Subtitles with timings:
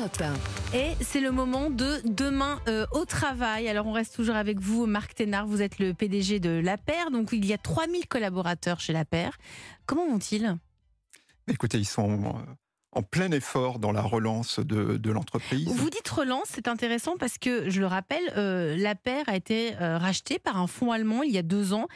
[0.00, 0.22] Europe
[0.72, 0.76] 1.
[0.76, 3.68] Et c'est le moment de demain euh, au travail.
[3.68, 7.10] Alors on reste toujours avec vous, Marc Ténard, vous êtes le PDG de La Paire,
[7.10, 9.36] donc il y a 3000 collaborateurs chez La Paire.
[9.84, 10.56] Comment vont-ils?
[11.48, 12.52] Écoutez, ils sont euh,
[12.92, 15.68] en plein effort dans la relance de, de l'entreprise.
[15.68, 19.76] Vous dites relance, c'est intéressant parce que, je le rappelle, euh, La Paire a été
[19.82, 21.88] euh, rachetée par un fonds allemand il y a deux ans.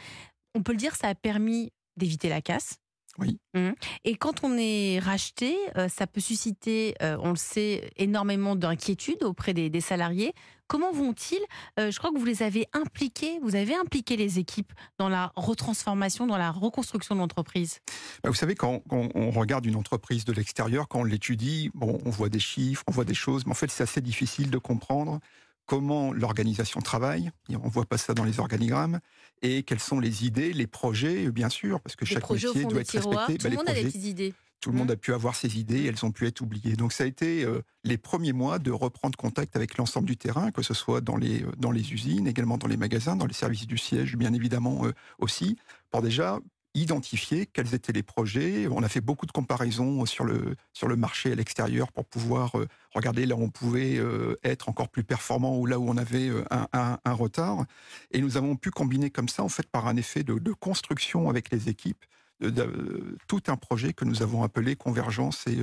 [0.53, 2.77] On peut le dire, ça a permis d'éviter la casse.
[3.17, 3.39] Oui.
[3.53, 3.75] Mhm.
[4.03, 9.23] Et quand on est racheté, euh, ça peut susciter, euh, on le sait, énormément d'inquiétudes
[9.23, 10.33] auprès des, des salariés.
[10.67, 11.39] Comment vont-ils
[11.79, 15.31] Euh, Je crois que vous les avez impliqués, vous avez impliqué les équipes dans la
[15.35, 17.79] retransformation, dans la reconstruction de l'entreprise?
[18.23, 21.99] Bah, vous savez, quand, quand on regarde une entreprise de l'extérieur, quand on l'étudie, bon,
[22.03, 24.57] on voit des chiffres, on voit des choses, mais en fait, c'est assez difficile de
[24.57, 25.19] comprendre
[25.65, 27.31] comment l'organisation travaille.
[27.49, 28.99] Et on voit pas ça dans les organigrammes.
[29.41, 32.65] Et quelles sont les idées, les projets, bien sûr, parce que Les chaque projets métier
[32.65, 33.37] doit être respecté.
[33.37, 34.33] tout Bah, le les monde a des projets, petites idées.
[34.61, 34.93] Tout le monde Mhm.
[34.93, 36.75] a pu avoir ses idées, elles ont pu être oubliées.
[36.75, 40.49] Donc ça a été euh, les premiers mois de reprendre contact avec l'ensemble du terrain,
[40.51, 43.33] que ce soit dans les, euh, dans les usines, également dans les magasins, dans les
[43.33, 45.57] services du siège, bien évidemment euh, aussi,
[45.91, 46.39] pour déjà
[46.75, 48.67] identifier quels étaient les projets.
[48.69, 52.59] On a fait beaucoup de comparaisons sur le, sur le marché à l'extérieur pour pouvoir
[52.59, 55.97] euh, regarder là où on pouvait euh, être encore plus performant ou là où on
[55.97, 57.65] avait euh, un, un- un retard.
[58.11, 61.29] Et nous avons pu combiner comme ça, en fait, par un effet de, de construction
[61.29, 62.03] avec les équipes,
[62.41, 65.57] de- de- tout un projet que nous avons appelé convergence et,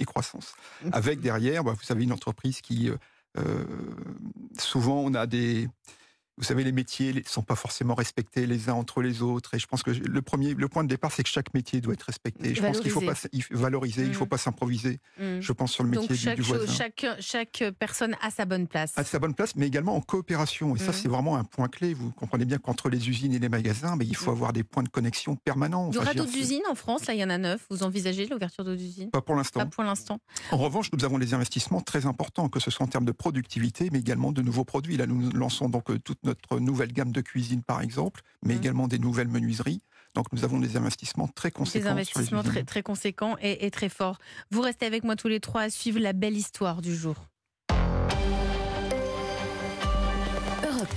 [0.00, 0.54] et croissance.
[0.92, 2.90] Avec derrière, bah, vous savez, une entreprise qui,
[4.58, 5.68] souvent, on a des...
[6.38, 9.54] Vous savez, les métiers ne sont pas forcément respectés les uns entre les autres.
[9.54, 11.94] Et je pense que le premier, le point de départ, c'est que chaque métier doit
[11.94, 12.54] être respecté.
[12.54, 13.14] Je pense qu'il faut pas
[13.50, 14.28] valoriser, il faut Mm.
[14.28, 15.00] pas s'improviser.
[15.18, 15.40] Mhm.
[15.40, 16.72] Je pense sur le métier Donc du, chaque, du chose- voisin.
[16.72, 18.92] chaque, chaque personne a sa bonne place.
[18.96, 20.76] À sa bonne place, mais également en coopération.
[20.76, 21.92] Et ça, c'est vraiment un point clé.
[21.94, 24.82] Vous comprenez bien qu'entre les usines et les magasins, mais il faut avoir des points
[24.84, 25.90] de connexion permanents.
[25.90, 27.66] Il y aura d'autres usines en France, là il y en a neuf.
[27.70, 29.10] Vous envisagez l'ouverture d'autres usines?
[29.10, 29.60] Pas pour l'instant.
[29.60, 30.18] Pas pour l'instant.
[30.52, 33.88] En revanche, nous avons des investissements très importants, que ce soit en termes de productivité,
[33.92, 34.96] mais également de nouveaux produits.
[34.96, 38.60] Là, nous lançons donc euh, toute notre nouvelle gamme de cuisine, par exemple, mais Mhm.
[38.60, 39.82] également des nouvelles menuiseries.
[40.14, 41.84] Donc, nous avons des investissements très conséquents.
[41.84, 44.18] Des investissements très, très conséquents et, et très forts.
[44.50, 47.16] Vous restez avec moi tous les trois à suivre la belle histoire du jour.